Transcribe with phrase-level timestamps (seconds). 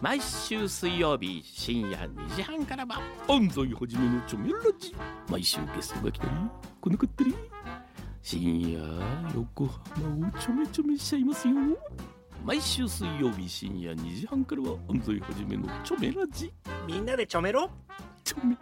[0.00, 4.96] 毎週水曜日深夜2時半からは安西はじめのチョメラジ。
[5.28, 6.30] 毎週ゲストが来たり
[6.80, 7.34] 来なかったり。
[8.22, 8.80] 深夜
[9.34, 11.54] 横浜をちょめちょめしちゃいますよ。
[12.46, 16.50] 毎週水曜日深夜2時半からは安西はじめのチョメラジ。
[16.86, 17.68] みんなでちょめろ。
[18.24, 18.56] チョメ。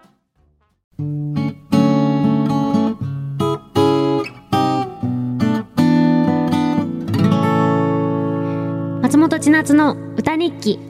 [9.02, 10.87] 松本千夏の歌日記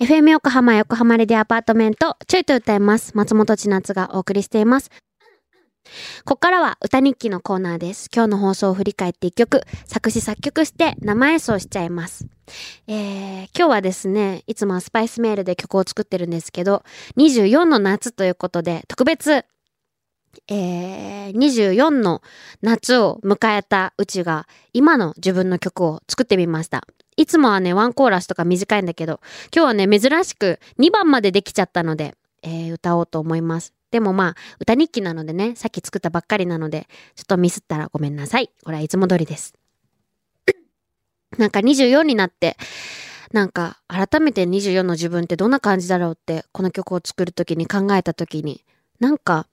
[0.00, 4.92] FM 横浜横浜レディアパートメントちょいと歌います松本千夏がお送りしています
[6.24, 8.10] ここからは歌日記のコーナーです。
[8.14, 12.26] 今日の放送を振り返って一曲、作詞作曲して生演奏しちゃいます。
[12.86, 16.84] えー、今日はですね、いつもはスパイスメールで曲を作ってるんですけど、
[17.16, 19.46] 24の夏ということで、特別、
[20.48, 22.20] えー、24の
[22.60, 26.86] 夏を迎えたうちが、今の自分の曲を作ってみました。
[27.18, 29.20] いつもはね、ワンコーラスとか短いんだけど、
[29.52, 33.74] 今日はね、珍しく2番までできちゃったので、えー、歌おうと思います。
[33.90, 38.52] でもまあ、歌日記なのでね、さっき作ったばっかりなので、ちょっとミスったらごめんなさい。
[38.62, 39.52] これはいつも通りです。
[41.38, 42.56] なんか24になって、
[43.32, 48.64] なんか改めて24の自分ってどんな感じだろうって、この曲を作るときに考えたときに、
[49.00, 49.48] なんか、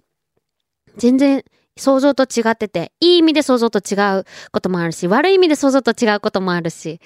[0.97, 1.43] 全然
[1.77, 7.01] 想像と違ってて、いい意味で想像と違うこともあるし、悪い意味で想像と違うこともあるし、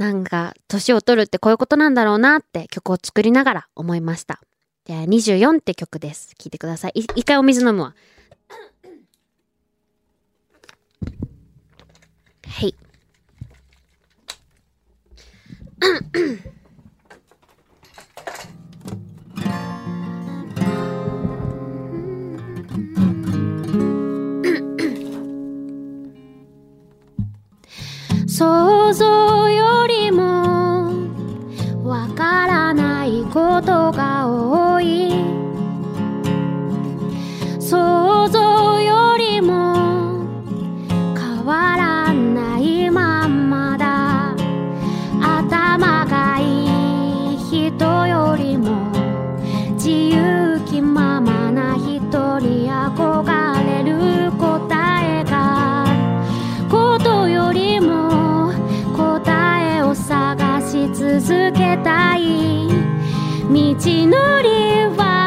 [0.00, 4.40] なんか、年を取るってこういうことなんだろうなって曲を作りながら思いました。
[4.86, 6.34] じゃあ24って曲です。
[6.38, 6.92] 聴いてください。
[6.94, 7.94] い一回お水飲むわ。
[12.48, 12.74] はい。
[33.60, 35.12] ことが多い。
[37.60, 40.24] 想像よりも
[41.14, 44.34] 変わらないまんまだ。
[45.20, 48.90] 頭がいい人よりも
[49.74, 55.84] 自由気ままな人に憧れる答えが。
[56.70, 58.54] ことよりも
[58.96, 62.79] 答えを探し続けたい。
[63.52, 64.48] のり
[64.96, 65.19] は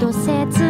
[0.00, 0.69] ほど切